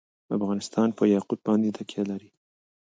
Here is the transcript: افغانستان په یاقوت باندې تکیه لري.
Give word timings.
افغانستان 0.37 0.89
په 0.97 1.03
یاقوت 1.13 1.39
باندې 1.47 1.75
تکیه 1.77 2.03
لري. 2.11 2.29